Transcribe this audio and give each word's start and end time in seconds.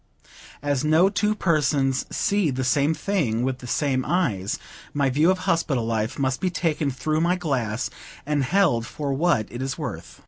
As 0.63 0.83
no 0.83 1.09
two 1.11 1.35
persons 1.35 2.07
see 2.09 2.49
the 2.49 2.63
same 2.63 2.95
thing 2.95 3.43
with 3.43 3.59
the 3.59 3.67
same 3.67 4.03
eyes, 4.03 4.57
my 4.95 5.11
view 5.11 5.29
of 5.29 5.37
hospital 5.37 5.85
life 5.85 6.17
must 6.17 6.41
be 6.41 6.49
taken 6.49 6.89
through 6.89 7.21
my 7.21 7.35
glass, 7.35 7.91
and 8.25 8.43
held 8.43 8.87
for 8.87 9.13
what 9.13 9.45
it 9.51 9.61
is 9.61 9.77
worth. 9.77 10.19